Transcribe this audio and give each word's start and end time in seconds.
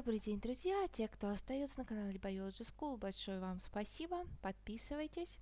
Добрый 0.00 0.18
день, 0.18 0.40
друзья! 0.40 0.88
Те, 0.88 1.08
кто 1.08 1.28
остается 1.28 1.80
на 1.80 1.84
канале 1.84 2.18
Biology 2.18 2.62
School, 2.62 2.96
большое 2.96 3.38
вам 3.38 3.60
спасибо. 3.60 4.24
Подписывайтесь, 4.40 5.36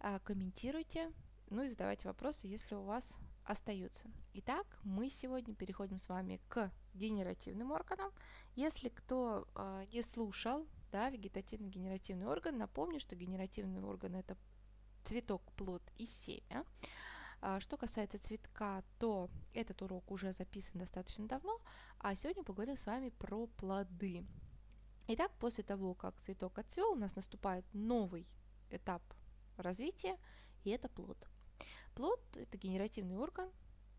а, 0.00 0.18
комментируйте, 0.20 1.12
ну 1.50 1.62
и 1.62 1.68
задавайте 1.68 2.08
вопросы, 2.08 2.46
если 2.46 2.74
у 2.74 2.80
вас 2.84 3.18
остаются. 3.44 4.10
Итак, 4.32 4.64
мы 4.82 5.10
сегодня 5.10 5.54
переходим 5.54 5.98
с 5.98 6.08
вами 6.08 6.40
к 6.48 6.72
генеративным 6.94 7.70
органам. 7.70 8.10
Если 8.56 8.88
кто 8.88 9.46
э, 9.54 9.84
не 9.92 10.00
слушал, 10.00 10.66
да, 10.90 11.10
вегетативно-генеративный 11.10 12.26
орган, 12.26 12.56
напомню, 12.56 12.98
что 12.98 13.14
генеративный 13.14 13.82
орган 13.82 14.16
это 14.16 14.38
цветок, 15.02 15.42
плод 15.52 15.82
и 15.98 16.06
семя. 16.06 16.64
А, 17.44 17.58
что 17.58 17.76
касается 17.76 18.20
цветка, 18.20 18.84
то 19.00 19.28
этот 19.52 19.82
урок 19.82 20.12
уже 20.12 20.32
записан 20.32 20.78
достаточно 20.78 21.26
давно, 21.26 21.60
а 21.98 22.14
сегодня 22.14 22.44
поговорим 22.44 22.76
с 22.76 22.86
вами 22.86 23.08
про 23.08 23.48
плоды. 23.48 24.24
Итак, 25.08 25.32
после 25.40 25.64
того, 25.64 25.94
как 25.94 26.20
цветок 26.20 26.56
отцвел, 26.60 26.92
у 26.92 26.94
нас 26.94 27.16
наступает 27.16 27.64
новый 27.72 28.28
этап 28.70 29.02
развития, 29.56 30.16
и 30.62 30.70
это 30.70 30.88
плод. 30.88 31.18
Плод– 31.96 32.20
это 32.36 32.56
генеративный 32.56 33.16
орган, 33.16 33.50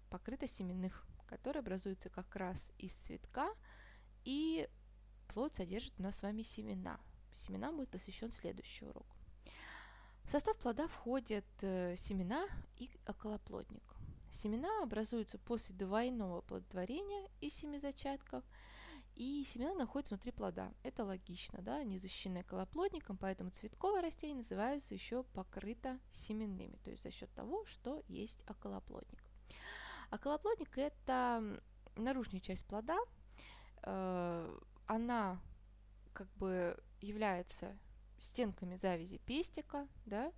покрытый 0.09 0.47
семенных, 0.47 1.05
который 1.27 1.59
образуется 1.59 2.09
как 2.09 2.33
раз 2.37 2.71
из 2.77 2.93
цветка, 2.93 3.53
и 4.23 4.69
плод 5.27 5.53
содержит 5.53 5.99
у 5.99 6.03
нас 6.03 6.15
с 6.15 6.21
вами 6.21 6.43
семена. 6.43 6.97
Семенам 7.33 7.75
будет 7.75 7.89
посвящен 7.89 8.31
следующий 8.31 8.85
урок. 8.85 9.12
В 10.25 10.31
состав 10.31 10.57
плода 10.57 10.87
входят 10.87 11.45
э, 11.61 11.95
семена 11.95 12.47
и 12.77 12.89
околоплодник. 13.07 13.83
Семена 14.31 14.81
образуются 14.81 15.37
после 15.37 15.75
двойного 15.75 16.41
плодотворения 16.41 17.29
из 17.39 17.53
семи 17.53 17.77
зачатков, 17.77 18.43
и 19.15 19.45
семена 19.45 19.75
находятся 19.75 20.15
внутри 20.15 20.31
плода. 20.31 20.73
Это 20.81 21.03
логично, 21.03 21.61
да, 21.61 21.77
они 21.77 21.99
защищены 21.99 22.39
околоплодником, 22.39 23.17
поэтому 23.17 23.51
цветковое 23.51 24.01
растение 24.01 24.37
называется 24.37 24.93
еще 24.95 25.23
покрыто 25.23 25.99
семенными, 26.11 26.77
то 26.83 26.89
есть 26.89 27.03
за 27.03 27.11
счет 27.11 27.31
того, 27.33 27.65
что 27.65 28.01
есть 28.07 28.43
околоплодник. 28.49 29.23
Околоплодник– 30.11 30.69
это 30.77 31.61
наружная 31.95 32.39
часть 32.39 32.65
плода, 32.65 32.97
э, 33.83 34.59
она 34.87 35.39
как 36.13 36.27
бы 36.35 36.75
является 37.01 37.77
стенками 38.23 38.75
завязи 38.75 39.17
пестика, 39.19 39.87
да, 40.05 40.31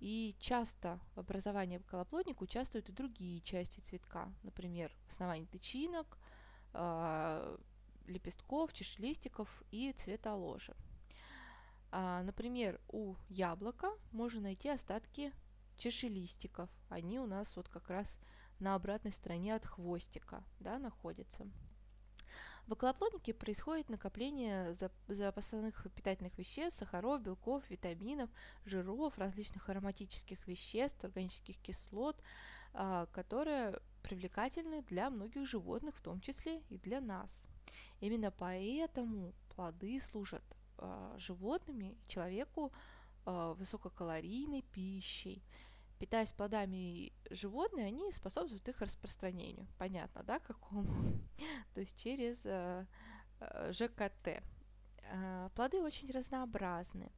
и 0.00 0.36
часто 0.38 1.00
в 1.14 1.20
образовании 1.20 1.78
околоплодника 1.78 2.42
участвуют 2.42 2.88
и 2.88 2.92
другие 2.92 3.40
части 3.40 3.80
цветка, 3.80 4.32
например, 4.42 4.94
основание 5.08 5.46
тычинок, 5.46 6.18
э, 6.74 7.58
лепестков, 8.06 8.72
чешелистиков 8.72 9.48
и 9.70 9.92
цветоложи. 9.92 10.74
А, 11.90 12.22
например, 12.22 12.80
у 12.88 13.14
яблока 13.28 13.90
можно 14.12 14.42
найти 14.42 14.68
остатки 14.68 15.32
чешелистиков. 15.78 16.68
Они 16.88 17.18
у 17.18 17.26
нас 17.26 17.56
вот 17.56 17.68
как 17.68 17.88
раз 17.88 18.18
на 18.58 18.74
обратной 18.74 19.12
стороне 19.12 19.54
от 19.54 19.64
хвостика 19.66 20.42
да, 20.60 20.78
находятся. 20.78 21.46
В 22.66 22.72
околоплоднике 22.72 23.32
происходит 23.32 23.88
накопление 23.88 24.76
запасных 25.06 25.86
питательных 25.94 26.36
веществ, 26.36 26.80
сахаров, 26.80 27.22
белков, 27.22 27.62
витаминов, 27.70 28.28
жиров, 28.64 29.16
различных 29.18 29.68
ароматических 29.68 30.48
веществ, 30.48 31.04
органических 31.04 31.58
кислот, 31.58 32.20
а, 32.74 33.06
которые 33.12 33.80
привлекательны 34.02 34.82
для 34.82 35.10
многих 35.10 35.46
животных, 35.46 35.96
в 35.96 36.02
том 36.02 36.20
числе 36.20 36.60
и 36.68 36.76
для 36.78 37.00
нас. 37.00 37.48
Именно 38.00 38.32
поэтому 38.32 39.32
плоды 39.54 40.00
служат 40.00 40.42
э, 40.78 41.14
животными, 41.18 41.96
человеку 42.06 42.72
э, 43.24 43.54
высококалорийной 43.58 44.62
пищей. 44.62 45.42
Питаясь 45.98 46.32
плодами 46.32 47.12
животные, 47.30 47.86
они 47.86 48.12
способствуют 48.12 48.68
их 48.68 48.80
распространению. 48.80 49.66
Понятно, 49.78 50.22
да, 50.22 50.38
какому? 50.38 51.18
То 51.74 51.80
есть 51.80 51.96
через 51.96 52.44
э, 52.44 52.86
э, 53.40 53.72
ЖКТ. 53.72 54.42
Э, 55.08 55.50
плоды 55.54 55.82
очень 55.82 56.10
разнообразны. 56.10 57.10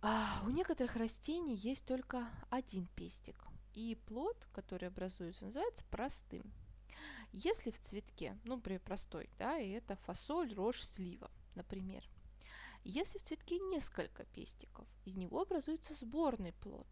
А 0.00 0.42
у 0.44 0.50
некоторых 0.50 0.96
растений 0.96 1.56
есть 1.56 1.84
только 1.84 2.28
один 2.50 2.86
пестик, 2.94 3.36
и 3.74 3.96
плод, 4.06 4.48
который 4.52 4.88
образуется, 4.88 5.46
называется 5.46 5.84
простым. 5.90 6.52
Если 7.32 7.70
в 7.70 7.78
цветке, 7.80 8.38
ну, 8.44 8.60
при 8.60 8.78
простой, 8.78 9.28
да, 9.38 9.58
и 9.58 9.70
это 9.70 9.96
фасоль, 9.96 10.54
рожь, 10.54 10.82
слива, 10.82 11.30
например. 11.54 12.08
Если 12.84 13.18
в 13.18 13.22
цветке 13.22 13.58
несколько 13.58 14.24
пестиков, 14.24 14.86
из 15.04 15.16
него 15.16 15.42
образуется 15.42 15.94
сборный 15.94 16.52
плод, 16.52 16.86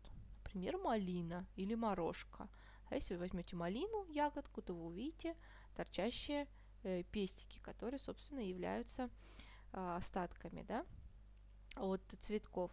например, 0.46 0.78
малина 0.78 1.46
или 1.56 1.74
морожка. 1.74 2.48
А 2.88 2.94
если 2.94 3.14
вы 3.14 3.20
возьмете 3.20 3.56
малину, 3.56 4.06
ягодку, 4.06 4.62
то 4.62 4.74
вы 4.74 4.86
увидите 4.86 5.36
торчащие 5.74 6.46
э, 6.84 7.02
пестики, 7.04 7.58
которые, 7.58 7.98
собственно, 7.98 8.40
являются 8.40 9.10
э, 9.72 9.96
остатками, 9.96 10.62
да, 10.62 10.86
от 11.74 12.00
цветков. 12.20 12.70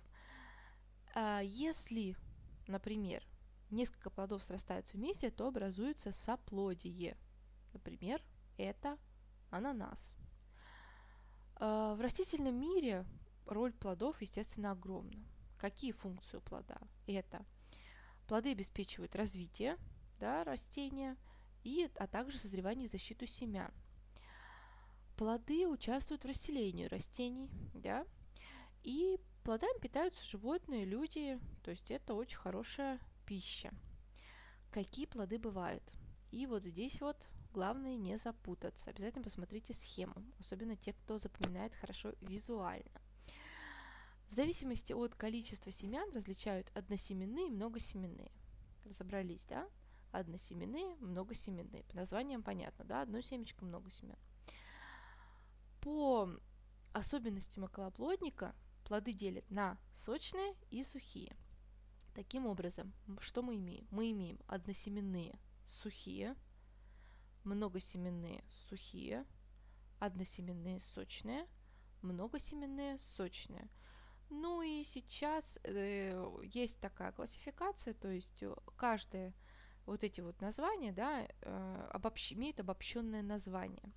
А 1.15 1.41
если, 1.41 2.15
например, 2.67 3.23
несколько 3.71 4.09
плодов 4.11 4.43
срастаются 4.43 4.97
вместе, 4.97 5.31
то 5.31 5.47
образуется 5.47 6.11
соплодие. 6.11 7.17
Например, 7.73 8.21
это 8.57 8.97
ананас. 9.49 10.15
А, 11.55 11.95
в 11.95 12.01
растительном 12.01 12.55
мире 12.55 13.05
роль 13.47 13.73
плодов, 13.73 14.21
естественно, 14.21 14.71
огромна. 14.71 15.25
Какие 15.57 15.91
функции 15.91 16.37
у 16.37 16.41
плода? 16.41 16.77
Это 17.07 17.43
плоды 18.27 18.51
обеспечивают 18.51 19.15
развитие 19.15 19.77
да, 20.19 20.43
растения, 20.43 21.17
и, 21.63 21.89
а 21.97 22.07
также 22.07 22.37
созревание 22.37 22.85
и 22.85 22.89
защиту 22.89 23.25
семян. 23.25 23.71
Плоды 25.17 25.67
участвуют 25.67 26.23
в 26.23 26.27
расселении 26.27 26.85
растений, 26.85 27.49
да, 27.73 28.05
и 28.83 29.19
плодами 29.43 29.79
питаются 29.79 30.25
животные, 30.25 30.85
люди, 30.85 31.39
то 31.63 31.71
есть 31.71 31.91
это 31.91 32.13
очень 32.13 32.37
хорошая 32.37 32.99
пища. 33.25 33.71
Какие 34.71 35.05
плоды 35.05 35.37
бывают? 35.37 35.83
И 36.31 36.47
вот 36.47 36.63
здесь 36.63 36.99
вот 36.99 37.27
главное 37.53 37.95
не 37.95 38.17
запутаться. 38.17 38.89
Обязательно 38.89 39.23
посмотрите 39.23 39.73
схему, 39.73 40.15
особенно 40.39 40.75
те, 40.75 40.93
кто 40.93 41.19
запоминает 41.19 41.75
хорошо 41.75 42.13
визуально. 42.21 43.02
В 44.33 44.35
зависимости 44.35 44.93
от 44.93 45.13
количества 45.13 45.71
семян 45.71 46.09
различают 46.11 46.71
односеменные 46.73 47.49
и 47.49 47.51
многосеменные. 47.51 48.31
Разобрались, 48.83 49.45
да? 49.45 49.69
Односеменные, 50.11 50.95
многосеменные. 50.95 51.83
По 51.83 51.97
названиям 51.97 52.41
понятно, 52.41 52.83
да? 52.83 53.03
Одно 53.03 53.21
семечко, 53.21 53.63
много 53.63 53.91
семян. 53.91 54.17
По 55.81 56.31
особенностям 56.93 57.65
околоплодника 57.65 58.55
плоды 58.85 59.13
делят 59.13 59.47
на 59.51 59.77
сочные 59.93 60.55
и 60.71 60.83
сухие. 60.83 61.37
Таким 62.15 62.47
образом, 62.47 62.91
что 63.19 63.43
мы 63.43 63.57
имеем? 63.57 63.87
Мы 63.91 64.09
имеем 64.13 64.39
односеменные 64.47 65.37
сухие, 65.63 66.35
многосеменные 67.43 68.43
сухие, 68.67 69.27
односеменные 69.99 70.79
сочные, 70.79 71.47
многосеменные 72.01 72.97
сочные. 72.97 73.69
Ну 74.29 74.61
и 74.61 74.83
сейчас 74.83 75.59
э, 75.63 76.23
есть 76.43 76.79
такая 76.79 77.11
классификация, 77.11 77.93
то 77.93 78.09
есть 78.09 78.43
каждое 78.75 79.33
вот 79.85 80.03
эти 80.03 80.21
вот 80.21 80.39
названия, 80.41 80.91
да, 80.91 81.27
э, 81.41 81.89
обобщ, 81.91 82.33
имеют 82.33 82.59
обобщенное 82.59 83.21
название. 83.21 83.91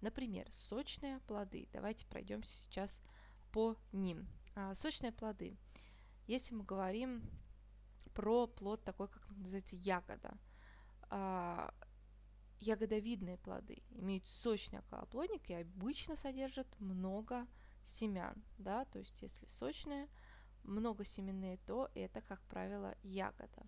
Например, 0.00 0.46
сочные 0.52 1.18
плоды. 1.20 1.68
Давайте 1.72 2.06
пройдемся 2.06 2.50
сейчас 2.62 3.00
по 3.50 3.76
ним. 3.92 4.26
А, 4.54 4.74
сочные 4.74 5.12
плоды. 5.12 5.56
Если 6.26 6.54
мы 6.54 6.64
говорим 6.64 7.22
про 8.14 8.46
плод 8.46 8.84
такой, 8.84 9.08
как 9.08 9.28
называется 9.30 9.76
ягода. 9.76 10.38
А, 11.10 11.74
ягодовидные 12.60 13.38
плоды 13.38 13.82
имеют 13.90 14.26
сочный 14.26 14.78
околоплодник 14.78 15.50
и 15.50 15.54
обычно 15.54 16.16
содержат 16.16 16.68
много 16.78 17.46
семян, 17.84 18.42
да, 18.58 18.84
то 18.86 18.98
есть 18.98 19.20
если 19.22 19.46
сочные, 19.46 20.08
много 20.64 21.04
семенные, 21.04 21.58
то 21.66 21.90
это, 21.94 22.20
как 22.20 22.40
правило, 22.42 22.94
ягода. 23.02 23.66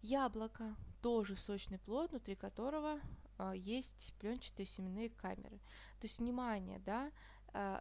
Яблоко 0.00 0.74
тоже 1.02 1.36
сочный 1.36 1.78
плод, 1.78 2.10
внутри 2.10 2.34
которого 2.34 3.00
э, 3.38 3.52
есть 3.56 4.14
пленчатые 4.18 4.64
семенные 4.64 5.10
камеры. 5.10 5.58
То 6.00 6.06
есть 6.06 6.18
внимание, 6.18 6.78
да, 6.78 7.12
э, 7.52 7.80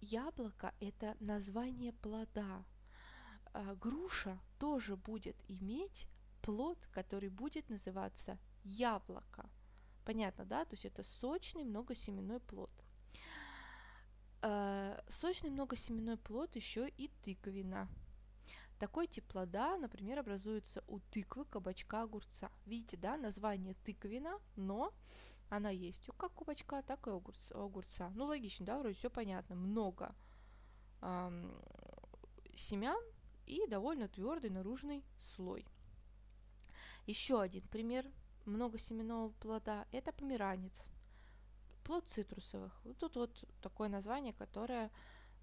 яблоко 0.00 0.74
это 0.80 1.16
название 1.20 1.92
плода, 1.92 2.64
а, 3.52 3.74
груша 3.74 4.38
тоже 4.58 4.96
будет 4.96 5.36
иметь 5.48 6.06
плод, 6.42 6.78
который 6.92 7.28
будет 7.28 7.68
называться 7.68 8.38
яблоко. 8.64 9.50
Понятно, 10.04 10.44
да? 10.44 10.64
То 10.64 10.74
есть 10.74 10.84
это 10.84 11.02
сочный 11.02 11.64
многосеменной 11.64 12.40
плод. 12.40 12.70
Э, 14.42 14.98
сочный 15.08 15.50
многосеменной 15.50 16.16
плод 16.16 16.56
еще 16.56 16.88
и 16.88 17.08
тыковина. 17.22 17.88
Такой 18.78 19.06
тип 19.06 19.26
плода, 19.26 19.76
например, 19.76 20.18
образуется 20.18 20.82
у 20.88 20.98
тыквы, 20.98 21.44
кабачка, 21.44 22.02
огурца. 22.02 22.50
Видите, 22.64 22.96
да, 22.96 23.18
название 23.18 23.74
тыковина, 23.84 24.40
но 24.56 24.94
она 25.50 25.68
есть 25.68 26.08
у 26.08 26.12
как 26.14 26.32
кабачка, 26.32 26.80
так 26.80 27.06
и 27.06 27.10
у 27.10 27.22
огурца. 27.52 28.10
Ну, 28.14 28.24
логично, 28.24 28.64
да, 28.64 28.78
вроде 28.78 28.94
все 28.94 29.10
понятно. 29.10 29.56
Много 29.56 30.14
эм, 31.02 31.54
семян 32.54 33.02
и 33.44 33.66
довольно 33.66 34.08
твердый 34.08 34.48
наружный 34.48 35.04
слой. 35.20 35.66
Еще 37.04 37.38
один 37.38 37.62
пример 37.68 38.06
многосеменного 38.46 39.32
плода– 39.32 39.86
это 39.92 40.12
померанец– 40.12 40.86
плод 41.84 42.08
цитрусовых. 42.08 42.80
Вот 42.84 42.98
тут 42.98 43.16
вот 43.16 43.44
такое 43.62 43.88
название, 43.88 44.32
которое 44.32 44.90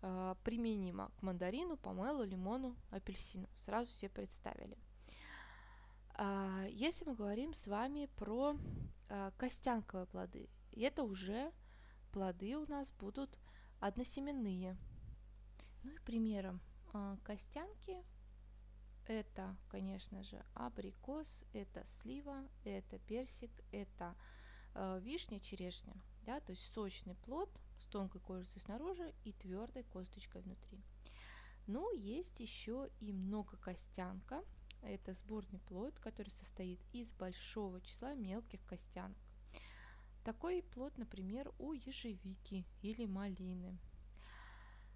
э, 0.01 0.36
применимо 0.44 1.12
к 1.18 1.22
мандарину, 1.22 1.78
помелу, 1.78 2.24
лимону, 2.24 2.75
апельсину. 2.92 3.48
Сразу 3.56 3.92
все 3.92 4.10
представили. 4.10 4.78
Э, 6.18 6.68
если 6.72 7.06
мы 7.06 7.16
говорим 7.16 7.54
с 7.54 7.68
вами 7.68 8.10
про 8.16 8.57
э, 9.10 9.31
костянковые 9.38 10.07
плоды, 10.07 10.50
это 10.75 11.04
уже 11.04 11.51
плоды 12.12 12.57
у 12.57 12.66
нас 12.66 12.92
будут 12.92 13.38
односеменные. 13.80 14.78
Ну 15.84 15.92
и 15.92 16.00
примером 16.00 16.62
э, 16.94 17.18
костянки 17.24 18.04
это, 19.07 19.56
конечно 19.69 20.22
же, 20.24 20.44
абрикос, 20.54 21.45
это 21.54 21.86
слива, 21.86 22.44
это 22.66 23.00
персик, 23.00 23.51
это 23.72 24.16
э, 24.75 25.00
вишня, 25.01 25.39
черешня 25.39 25.94
да, 26.27 26.41
то 26.41 26.51
есть 26.51 26.74
сочный 26.74 27.15
плод 27.15 27.50
с 27.79 27.85
тонкой 27.85 28.19
кожицей 28.19 28.62
снаружи 28.62 29.13
и 29.24 29.31
твердой 29.31 29.83
косточкой 29.83 30.41
внутри. 30.41 30.83
Ну, 31.68 31.89
есть 31.94 32.41
еще 32.41 32.89
и 33.00 33.13
многокостянка. 33.13 34.44
Это 34.81 35.13
сборный 35.13 35.59
плод, 35.59 35.97
который 36.00 36.29
состоит 36.29 36.79
из 36.91 37.13
большого 37.13 37.79
числа 37.81 38.13
мелких 38.13 38.63
костянок. 38.65 39.18
Такой 40.25 40.62
плод, 40.62 40.97
например, 40.97 41.50
у 41.59 41.71
ежевики 41.71 42.65
или 42.81 43.06
малины. 43.06 43.79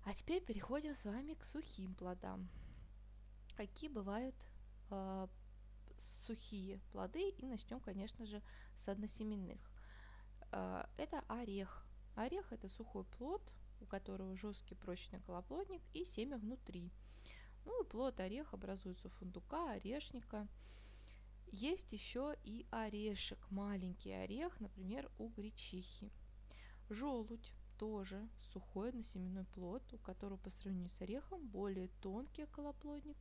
А 0.03 0.13
теперь 0.13 0.43
переходим 0.43 0.93
с 0.93 1.05
вами 1.05 1.35
к 1.35 1.45
сухим 1.45 1.95
плодам. 1.95 2.49
Какие 3.55 3.89
бывают 3.89 4.35
э, 4.89 5.27
сухие 5.97 6.81
плоды? 6.91 7.29
И 7.29 7.45
начнем, 7.45 7.79
конечно 7.79 8.25
же, 8.25 8.41
с 8.77 8.89
односеменных. 8.89 9.70
А, 10.51 10.89
это 10.97 11.23
орех. 11.27 11.85
Орех– 12.15 12.45
это 12.51 12.67
сухой 12.69 13.03
плод, 13.03 13.41
у 13.79 13.85
которого 13.85 14.35
жесткий 14.35 14.75
прочный 14.75 15.19
колоплодник 15.21 15.81
и 15.93 16.05
семя 16.05 16.37
внутри. 16.37 16.91
Ну 17.65 17.83
и 17.83 17.87
плод 17.87 18.19
орех 18.19 18.53
образуется 18.53 19.07
у 19.07 19.11
фундука, 19.11 19.71
орешника. 19.71 20.47
Есть 21.51 21.91
еще 21.93 22.35
и 22.43 22.65
орешек, 22.71 23.39
маленький 23.49 24.11
орех, 24.11 24.59
например, 24.59 25.11
у 25.17 25.29
гречихи. 25.29 26.11
Желудь 26.89 27.51
тоже 27.77 28.29
сухой 28.53 28.89
односеменной 28.89 29.45
плод, 29.45 29.81
у 29.93 29.97
которого 29.97 30.37
по 30.37 30.49
сравнению 30.49 30.89
с 30.89 31.01
орехом 31.01 31.47
более 31.47 31.89
тонкий 32.01 32.45
колоплодник 32.45 33.17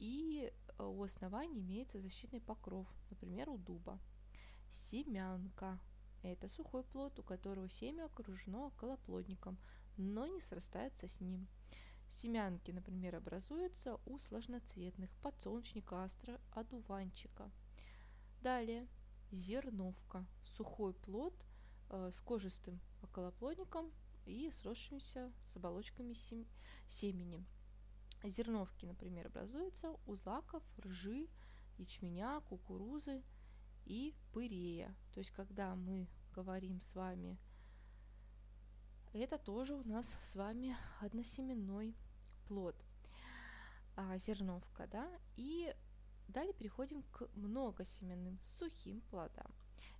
и 0.00 0.50
э, 0.78 0.82
у 0.82 1.02
основания 1.02 1.60
имеется 1.60 2.00
защитный 2.00 2.40
покров, 2.40 2.86
например, 3.10 3.50
у 3.50 3.58
дуба. 3.58 3.98
Семянка 4.70 5.78
это 6.22 6.48
сухой 6.48 6.82
плод, 6.84 7.18
у 7.18 7.22
которого 7.22 7.68
семя 7.68 8.04
окружено 8.06 8.66
околоплодником, 8.66 9.58
но 9.96 10.26
не 10.26 10.40
срастается 10.40 11.08
с 11.08 11.20
ним. 11.20 11.48
Семянки, 12.08 12.72
например, 12.72 13.16
образуются 13.16 13.98
у 14.04 14.18
сложноцветных 14.18 15.10
подсолнечника, 15.22 16.04
астра, 16.04 16.40
одуванчика. 16.52 17.50
Далее 18.42 18.88
зерновка, 19.30 20.26
сухой 20.44 20.92
плод 20.92 21.34
э, 21.90 22.10
с 22.12 22.20
кожистым 22.20 22.80
околоплодником 23.02 23.92
и 24.26 24.50
сросшимися 24.50 25.32
с 25.46 25.56
оболочками 25.56 26.14
сем- 26.14 26.46
семени. 26.88 27.44
Зерновки, 28.24 28.86
например, 28.86 29.28
образуются 29.28 29.96
у 30.06 30.14
злаков, 30.14 30.62
ржи, 30.84 31.28
ячменя, 31.78 32.40
кукурузы, 32.40 33.22
и 33.90 34.14
пырея. 34.32 34.94
То 35.12 35.18
есть, 35.18 35.32
когда 35.32 35.74
мы 35.74 36.06
говорим 36.32 36.80
с 36.80 36.94
вами, 36.94 37.36
это 39.12 39.36
тоже 39.36 39.74
у 39.74 39.82
нас 39.82 40.16
с 40.22 40.36
вами 40.36 40.76
односеменной 41.00 41.96
плод, 42.46 42.76
а, 43.96 44.16
зерновка, 44.18 44.86
да, 44.86 45.10
и 45.36 45.74
далее 46.28 46.54
переходим 46.54 47.02
к 47.02 47.28
многосеменным 47.34 48.38
сухим 48.58 49.00
плодам. 49.10 49.52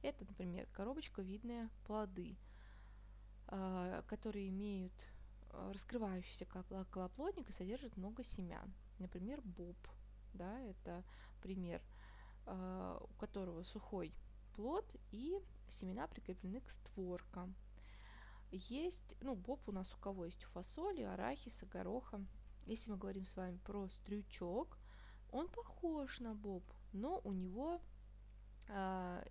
Это, 0.03 0.25
например, 0.25 0.69
коробочковидные 0.73 1.69
плоды, 1.85 2.37
а, 3.49 4.03
которые 4.03 4.51
имеют 4.51 4.93
а, 5.51 5.73
раскрывающийся 5.73 6.47
колоплодник 6.93 7.49
и 7.49 7.53
содержат 7.53 7.97
много 7.97 8.23
семян. 8.23 8.73
Например, 9.01 9.41
боб, 9.43 9.77
да, 10.33 10.61
это 10.61 11.03
пример– 11.43 11.83
у 12.53 13.15
которого 13.19 13.63
сухой 13.63 14.13
плод 14.55 14.97
и 15.13 15.39
семена 15.69 16.07
прикреплены 16.07 16.61
к 16.61 16.71
створкам. 16.71 17.55
Есть, 18.51 19.17
ну, 19.21 19.35
боб 19.35 19.61
у 19.69 19.73
нас 19.73 19.93
у 19.95 19.99
кого 19.99 20.25
есть? 20.25 20.45
У 20.45 20.49
фасоли, 20.49 21.03
арахиса, 21.03 21.67
гороха. 21.67 22.25
Если 22.67 22.91
мы 22.91 22.97
говорим 22.97 23.25
с 23.25 23.37
вами 23.37 23.59
про 23.59 23.89
стрючок, 23.89 24.77
он 25.31 25.49
похож 25.49 26.21
на 26.21 26.35
боб, 26.35 26.65
но 26.93 27.21
у 27.23 27.33
него 27.33 27.81
а, 28.69 29.25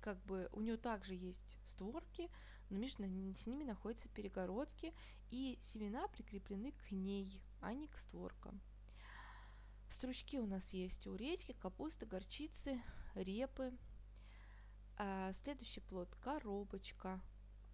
как 0.00 0.22
бы 0.24 0.48
у 0.52 0.60
него 0.60 0.76
также 0.76 1.14
есть 1.14 1.56
створки, 1.66 2.30
но 2.70 2.78
между 2.78 3.04
ними 3.04 3.64
находятся 3.64 4.08
перегородки, 4.08 4.94
и 5.30 5.58
семена 5.60 6.08
прикреплены 6.08 6.72
к 6.72 6.90
ней, 6.90 7.40
а 7.60 7.72
не 7.72 7.86
к 7.86 7.96
створкам. 7.96 8.60
Стручки 9.90 10.38
у 10.38 10.46
нас 10.46 10.72
есть 10.72 11.08
у 11.08 11.16
редьки, 11.16 11.52
капусты, 11.52 12.06
горчицы, 12.06 12.80
репы. 13.16 13.72
А 14.96 15.32
следующий 15.32 15.80
плод– 15.80 16.08
коробочка. 16.22 17.20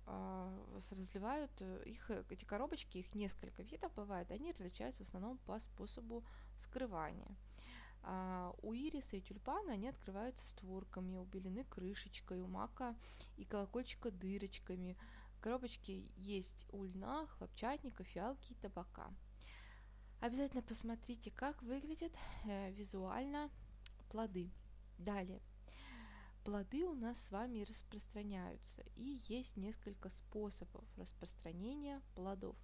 А, 0.07 0.51
разливают 0.93 1.51
э, 1.61 1.83
их, 1.85 2.11
эти 2.31 2.45
коробочки, 2.45 2.99
их 2.99 3.15
несколько 3.15 3.63
видов 3.63 3.93
бывает, 3.95 4.31
они 4.31 4.53
различаются 4.53 5.05
в 5.05 5.09
основном 5.09 5.37
по 5.39 5.59
способу 5.59 6.25
вскрывания. 6.57 7.37
А, 8.03 8.55
у 8.63 8.73
ириса 8.73 9.17
и 9.17 9.21
тюльпана 9.21 9.73
они 9.73 9.89
открываются 9.89 10.47
створками, 10.47 11.17
убелены 11.17 11.65
крышечкой, 11.65 12.41
у 12.41 12.47
мака 12.47 12.97
и 13.37 13.45
колокольчика 13.45 14.11
дырочками. 14.11 14.97
Коробочки 15.43 16.11
есть 16.17 16.67
у 16.71 16.85
льна, 16.85 17.27
хлопчатника, 17.27 18.05
фиалки 18.05 18.53
и 18.53 18.57
табака. 18.57 19.11
Обязательно 20.21 20.63
посмотрите, 20.63 21.31
как 21.31 21.63
выглядят 21.63 22.13
э, 22.45 22.71
визуально 22.73 23.51
плоды. 24.09 24.51
Далее. 24.99 25.43
Плоды 26.43 26.87
у 26.87 26.95
нас 26.95 27.23
с 27.23 27.31
вами 27.31 27.65
распространяются, 27.65 28.83
и 28.95 29.21
есть 29.29 29.57
несколько 29.57 30.09
способов 30.09 30.85
распространения 30.97 32.01
плодов. 32.15 32.57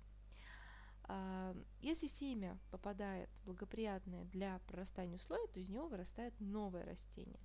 А, 1.04 1.54
если 1.80 2.06
семя 2.06 2.59
попадает 2.71 3.28
благоприятное 3.44 4.25
для 4.26 4.59
прорастания 4.61 5.18
слоя, 5.18 5.47
то 5.49 5.61
из 5.61 5.68
него 5.68 5.88
вырастает 5.88 6.32
новое 6.40 6.85
растение. 6.85 7.40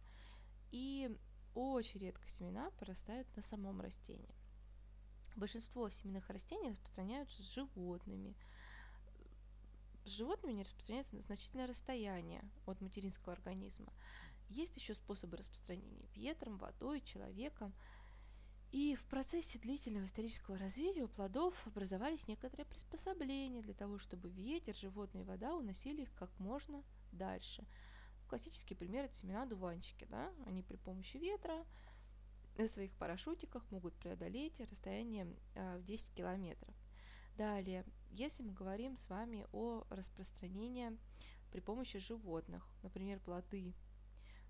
И 0.71 1.13
очень 1.53 1.99
редко 1.99 2.29
семена 2.29 2.69
порастают 2.79 3.27
на 3.35 3.41
самом 3.41 3.81
растении. 3.81 4.35
Большинство 5.35 5.89
семенных 5.89 6.29
растений 6.29 6.69
распространяются 6.69 7.41
с 7.41 7.53
животными– 7.53 8.37
с 10.07 10.11
животными 10.11 10.53
не 10.53 10.63
распространяется 10.63 11.15
на 11.15 11.21
значительное 11.21 11.67
расстояние 11.67 12.41
от 12.65 12.79
материнского 12.81 13.33
организма. 13.33 13.91
Есть 14.49 14.77
еще 14.77 14.93
способы 14.93 15.37
распространения 15.37 16.07
ветром, 16.15 16.57
водой, 16.57 17.01
человеком. 17.01 17.73
И 18.71 18.95
в 18.95 19.03
процессе 19.05 19.59
длительного 19.59 20.05
исторического 20.05 20.57
развития 20.57 21.03
у 21.03 21.07
плодов 21.07 21.55
образовались 21.67 22.27
некоторые 22.27 22.65
приспособления 22.65 23.61
для 23.61 23.73
того, 23.73 23.97
чтобы 23.97 24.29
ветер, 24.29 24.75
животные 24.75 25.23
и 25.23 25.27
вода 25.27 25.55
уносили 25.55 26.03
их 26.03 26.13
как 26.15 26.29
можно 26.39 26.83
дальше. 27.11 27.65
Классический 28.27 28.75
пример– 28.75 29.05
это 29.05 29.15
семена 29.15 29.45
дуванчики. 29.45 30.05
Да? 30.09 30.31
Они 30.45 30.63
при 30.63 30.75
помощи 30.75 31.17
ветра 31.17 31.65
на 32.57 32.67
своих 32.67 32.91
парашютиках 32.93 33.69
могут 33.71 33.93
преодолеть 33.95 34.59
расстояние 34.59 35.27
а, 35.55 35.77
в 35.77 35.83
10 35.83 36.13
километров. 36.13 36.75
Далее, 37.37 37.85
если 38.11 38.43
мы 38.43 38.51
говорим 38.53 38.97
с 38.97 39.09
вами 39.09 39.45
о 39.51 39.83
распространении 39.89 40.97
при 41.51 41.59
помощи 41.59 41.99
животных, 41.99 42.67
например, 42.81 43.19
плоды 43.19 43.73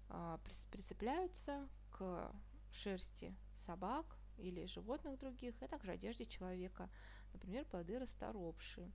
а, 0.09 0.39
прицепляются 0.71 1.67
к 1.91 2.31
шерсти 2.71 3.35
собак, 3.57 4.17
или 4.37 4.65
животных 4.65 5.17
других, 5.17 5.55
а 5.61 5.67
также 5.67 5.91
одежде 5.91 6.25
человека, 6.25 6.89
например, 7.33 7.65
плоды 7.65 7.99
расторопшие. 7.99 8.91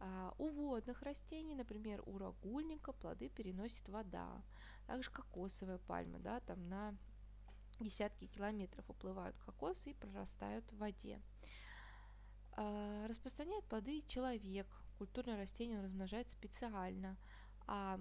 А 0.00 0.34
у 0.38 0.48
водных 0.48 1.02
растений, 1.02 1.54
например, 1.54 2.02
у 2.06 2.18
рагульника 2.18 2.92
плоды 2.92 3.28
переносит 3.28 3.88
вода. 3.88 4.42
Также 4.86 5.10
кокосовая 5.10 5.78
пальма, 5.78 6.18
да, 6.18 6.40
там 6.40 6.68
на 6.68 6.96
десятки 7.78 8.26
километров 8.26 8.88
уплывают 8.88 9.38
кокосы 9.38 9.90
и 9.90 9.94
прорастают 9.94 10.70
в 10.72 10.78
воде. 10.78 11.20
А, 12.54 13.06
распространяет 13.08 13.64
плоды 13.64 14.02
человек. 14.06 14.66
Культурное 14.98 15.36
растение 15.36 15.80
размножается 15.80 16.34
специально, 16.34 17.16
а 17.66 17.98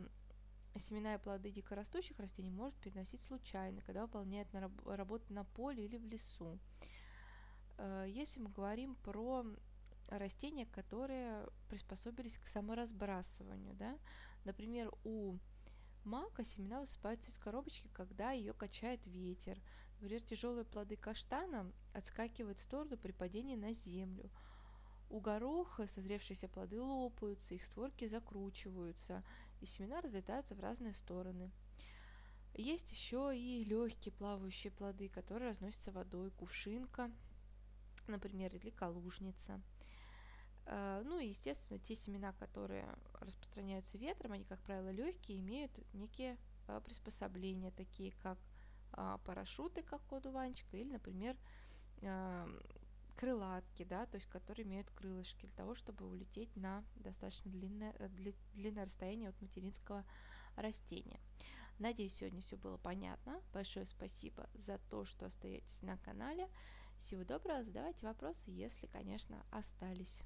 семена 0.75 1.15
и 1.15 1.17
плоды 1.17 1.51
дикорастущих 1.51 2.19
растений 2.19 2.51
может 2.51 2.75
переносить 2.77 3.21
случайно, 3.21 3.81
когда 3.81 4.03
выполняет 4.03 4.51
на 4.53 4.61
раб- 4.61 4.87
работу 4.87 5.33
на 5.33 5.43
поле 5.43 5.85
или 5.85 5.97
в 5.97 6.05
лесу. 6.05 6.59
А, 7.77 8.05
если 8.05 8.39
мы 8.39 8.49
говорим 8.49 8.95
про 8.95 9.45
растения, 10.09 10.65
которые 10.65 11.47
приспособились 11.69 12.37
к 12.37 12.47
саморазбрасыванию, 12.47 13.73
да, 13.75 13.97
например, 14.43 14.91
у 15.03 15.37
мака 16.03 16.43
семена 16.43 16.79
высыпаются 16.79 17.29
из 17.29 17.37
коробочки, 17.37 17.89
когда 17.93 18.31
ее 18.31 18.53
качает 18.53 19.05
ветер. 19.07 19.59
Например, 19.99 20.21
тяжелые 20.21 20.65
плоды 20.65 20.95
каштана 20.95 21.71
отскакивают 21.93 22.57
в 22.57 22.63
сторону 22.63 22.97
при 22.97 23.11
падении 23.11 23.55
на 23.55 23.71
землю. 23.73 24.29
У 25.11 25.19
гороха 25.19 25.87
созревшиеся 25.87 26.47
плоды 26.47 26.79
лопаются, 26.79 27.53
их 27.53 27.65
створки 27.65 28.07
закручиваются, 28.07 29.23
и 29.59 29.65
семена 29.65 29.99
разлетаются 29.99 30.55
в 30.55 30.61
разные 30.61 30.93
стороны. 30.93 31.51
Есть 32.53 32.93
еще 32.93 33.37
и 33.37 33.65
легкие 33.65 34.13
плавающие 34.13 34.71
плоды, 34.71 35.09
которые 35.09 35.49
разносятся 35.49 35.91
водой, 35.91 36.31
кувшинка, 36.31 37.11
например, 38.07 38.55
или 38.55 38.69
калужница. 38.69 39.59
Э, 40.65 41.01
ну 41.03 41.19
и, 41.19 41.27
естественно, 41.27 41.77
те 41.77 41.97
семена, 41.97 42.31
которые 42.39 42.87
распространяются 43.19 43.97
ветром, 43.97 44.31
они, 44.31 44.45
как 44.45 44.61
правило, 44.61 44.91
легкие, 44.91 45.39
имеют 45.39 45.71
некие 45.93 46.37
э, 46.69 46.79
приспособления, 46.85 47.71
такие 47.71 48.13
как 48.23 48.37
а, 48.93 49.17
парашюты, 49.19 49.83
как 49.83 50.01
у 50.09 50.15
одуванчика, 50.15 50.77
или, 50.77 50.89
например, 50.91 51.37
крылатки, 53.21 53.83
да, 53.83 54.07
то 54.07 54.15
есть 54.15 54.27
которые 54.29 54.65
имеют 54.65 54.89
крылышки 54.89 55.45
для 55.45 55.55
того, 55.55 55.75
чтобы 55.75 56.07
улететь 56.09 56.55
на 56.55 56.83
достаточно 56.95 57.51
длинное, 57.51 57.93
э, 57.99 58.09
длинное 58.55 58.85
расстояние 58.85 59.29
от 59.29 59.39
материнского 59.39 60.03
растения. 60.55 61.19
Надеюсь, 61.77 62.15
сегодня 62.15 62.41
все 62.41 62.57
было 62.57 62.77
понятно. 62.77 63.39
Большое 63.53 63.85
спасибо 63.85 64.49
за 64.55 64.79
то, 64.89 65.05
что 65.05 65.27
остаетесь 65.27 65.83
на 65.83 65.99
канале. 65.99 66.49
Всего 66.97 67.23
доброго, 67.23 67.63
задавайте 67.63 68.07
вопросы, 68.07 68.49
если, 68.49 68.87
конечно, 68.87 69.45
остались. 69.51 70.23